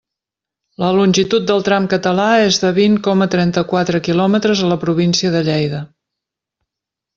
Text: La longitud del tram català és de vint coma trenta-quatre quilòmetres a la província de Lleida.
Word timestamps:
La 0.83 0.87
longitud 0.99 1.45
del 1.51 1.61
tram 1.67 1.85
català 1.91 2.25
és 2.45 2.57
de 2.65 2.71
vint 2.79 2.97
coma 3.09 3.29
trenta-quatre 3.37 4.01
quilòmetres 4.09 4.65
a 4.67 4.73
la 4.75 4.81
província 4.87 5.37
de 5.39 5.45
Lleida. 5.51 5.85